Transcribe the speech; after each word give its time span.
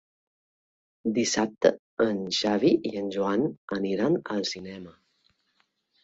Dissabte 1.17 1.71
en 2.05 2.21
Xavi 2.37 2.71
i 2.91 2.91
en 3.01 3.11
Joan 3.15 3.43
aniran 3.77 4.17
al 4.37 4.41
cinema. 4.53 4.95